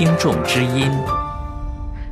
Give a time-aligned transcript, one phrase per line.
[0.00, 0.90] 听众之音。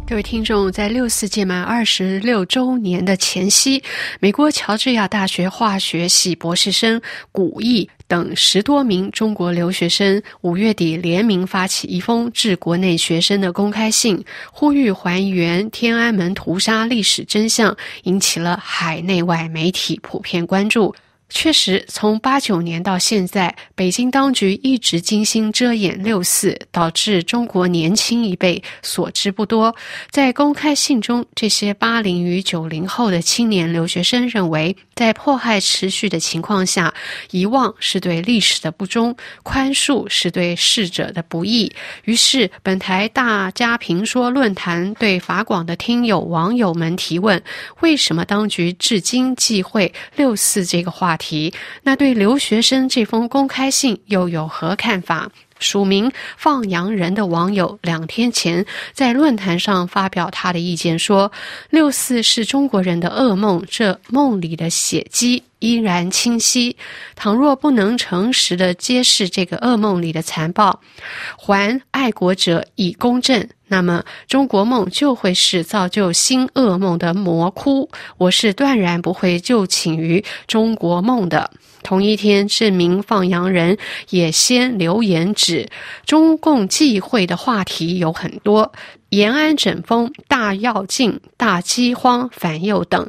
[0.07, 3.83] 各位听众，在六四届满二十六周年的前夕，
[4.21, 7.01] 美国乔治亚大学化学系博士生
[7.33, 20.95] 古毅等十多名中国留学生，五月底联名发起一封致国内学生的公开信，呼吁还原天安门屠杀历史真相，引起了海内外媒体普遍关注。
[21.31, 29.75] 确实，从八九年到现在，北京当局一直精心遮掩六四，导致中国年轻一辈所知不多。
[30.11, 36.93] 在公开信中，这些八零与九零后的青年留学生认为，在迫害持续的情况下，
[37.31, 41.71] 遗忘是对历史的不忠，宽恕是对逝者的不义。
[42.05, 47.41] 于是，本台大家评说论坛对法广的听友网友们提问：
[47.81, 51.18] 为什么当局至今忌讳六四这个话？
[51.19, 55.29] 题，那对留学生这封公开信又有何看法？
[55.61, 61.33] 署名放羊人的网友两天前在论坛上发表他的意见说
[61.71, 66.77] ：“六四是中国人的噩梦，这梦里的血迹依然清晰。
[67.17, 70.81] 倘若不能诚实的揭示这个噩梦里的残暴，
[71.37, 77.89] 还爱国者以公正。”那么，中国梦就会是造就新噩梦的魔窟。
[78.17, 81.51] 我是断然不会就寝于中国梦的。
[81.83, 83.79] 同一天，这名放羊人
[84.11, 85.69] 也先留言指，
[86.05, 88.73] 中共忌讳的话题有很多：
[89.11, 93.09] 延安整风、大跃进、大饥荒、反右等。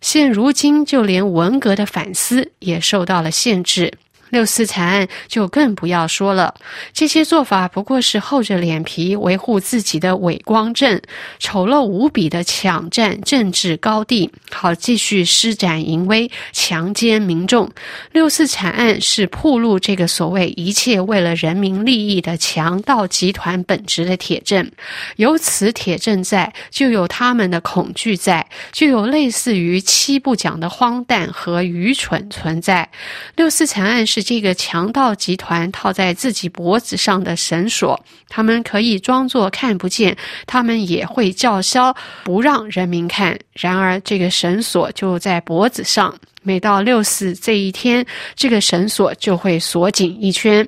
[0.00, 3.92] 现如今，就连文革的反思也受到了限制。
[4.30, 6.52] 六四惨案就更不要说了，
[6.92, 11.00] 这些做法不过是厚着脸皮维护自己的伪光正，
[11.38, 17.70] 丑陋无比的抢占政治高地，好继续施展淫威，强奸民众。
[18.10, 24.68] 六四惨案是铺路这个所谓一切为了人民利益的强盗集团本质的铁证。
[25.14, 32.88] 有此铁证在，就有他们的恐惧在，就有类似于七不讲的荒诞和愚蠢存在。
[33.36, 34.15] 六四惨案是。
[34.16, 40.16] 是这个强盗集团套在自己脖子上的绳索，他们可以装作看不见，
[40.46, 41.94] 他们也会叫嚣
[42.24, 43.38] 不让人民看。
[43.52, 50.66] 然而，这个绳索就在脖子上，每到六四这一天，这个绳索就会锁紧一圈。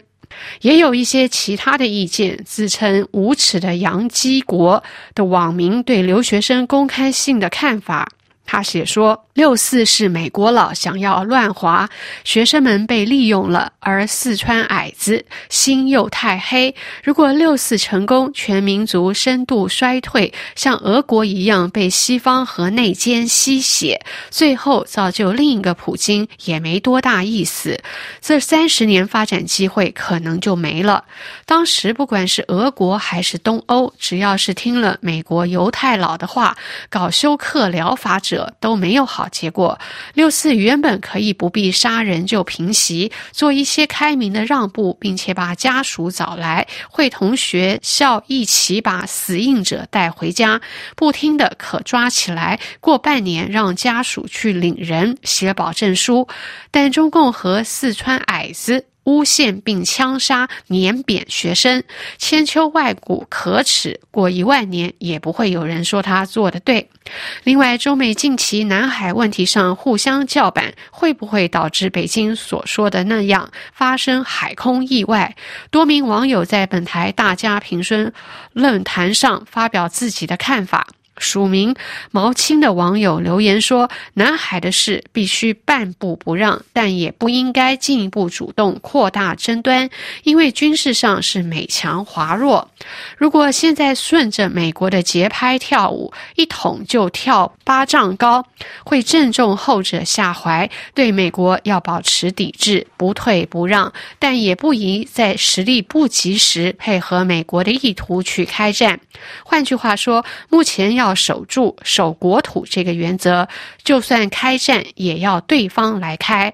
[0.61, 8.07] 也有一些其他的意见，自称无耻的洋基国的网民对留学生公开信的看法。
[8.51, 11.87] 他写说，六四是美国佬想要乱华，
[12.25, 16.75] 学生们被利用了，而四川矮子心又太黑。
[17.05, 24.01] 如果六四成功，全民族深度衰退，像俄国一样被西方和内奸吸血，
[24.31, 27.79] 最后造就另一个普京，也没多大意思。
[28.23, 31.05] 这三十年发展机会可能就没了。
[31.45, 36.57] 当时不管是俄国还是东欧，只要是听了美国犹太佬的话，
[36.89, 39.79] 搞休克疗法者都没有好结果。
[40.15, 50.61] 六四原本可以不必杀人就平息，做一些开明的让步，并且把家属找来，会同学校一起把死硬者带回家。
[50.97, 56.27] 不听的可抓起来，过半年让家属去领人，写保证书。
[56.71, 58.88] 但中共和四川矮子。
[59.09, 61.83] 诬陷并枪杀、碾扁学生，
[62.19, 63.99] 千秋万古可耻。
[64.11, 66.91] 过一万年也不会有人说他做的对。
[67.43, 75.35] 另外，中美近期南海问题上互相叫板，会不会导致北京所说的那样发生海空意外？
[75.71, 78.13] 多名网友在本台大家评论
[78.53, 80.87] 论坛上发表自己的看法。
[81.19, 81.75] 署名
[82.11, 89.91] 毛青的网友留言说：“南海的事必须半步不让，但也不应该进一步主动扩大争端，
[90.23, 92.71] 因为军事上是美强华弱。
[93.17, 98.47] 如果现在顺着美国的节拍跳舞，一捅就跳八丈高，
[98.85, 100.71] 会正中后者下怀。
[100.95, 109.01] 对美国要保持抵制，不退不让，但也不宜在实力不及时配合美国的意图去开战。
[109.43, 113.49] 换句话说，目前要。”要守住守国土这个原则，
[113.83, 116.53] 就算开战也要对方来开。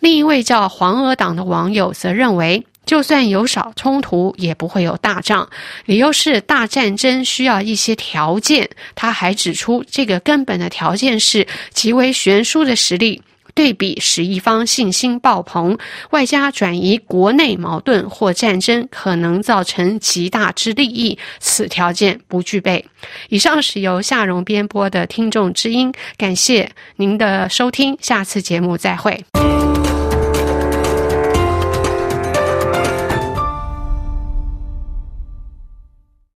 [0.00, 5.48] 另一位叫黄俄党的网友则认为，就算有少冲突，也不会有大仗。
[5.84, 8.68] 理由是大战争需要一些条件。
[8.96, 13.22] 他还指出，这个根本的条件是极为悬殊的实力。
[13.54, 15.76] 对比使一方信心爆棚，
[16.10, 22.84] 外加转移国内矛盾或战争可能造成极大之利益，此条件不具备。
[23.28, 29.24] 以上是由夏荣编播的听众之音，感谢您的收听，下次节目再会。